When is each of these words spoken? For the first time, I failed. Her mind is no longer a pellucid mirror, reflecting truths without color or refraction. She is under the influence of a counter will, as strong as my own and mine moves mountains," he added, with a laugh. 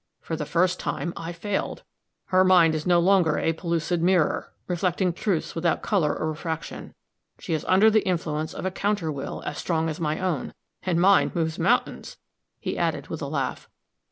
For 0.19 0.35
the 0.35 0.47
first 0.47 0.79
time, 0.79 1.13
I 1.15 1.31
failed. 1.31 1.83
Her 2.29 2.43
mind 2.43 2.73
is 2.73 2.87
no 2.87 2.99
longer 2.99 3.37
a 3.37 3.53
pellucid 3.53 4.01
mirror, 4.01 4.51
reflecting 4.67 5.13
truths 5.13 5.53
without 5.53 5.83
color 5.83 6.17
or 6.17 6.29
refraction. 6.29 6.95
She 7.37 7.53
is 7.53 7.63
under 7.65 7.91
the 7.91 8.01
influence 8.01 8.55
of 8.55 8.65
a 8.65 8.71
counter 8.71 9.11
will, 9.11 9.43
as 9.45 9.59
strong 9.59 9.89
as 9.89 9.99
my 9.99 10.19
own 10.19 10.55
and 10.81 10.99
mine 10.99 11.31
moves 11.35 11.59
mountains," 11.59 12.17
he 12.59 12.79
added, 12.79 13.09
with 13.09 13.21
a 13.21 13.27
laugh. 13.27 13.69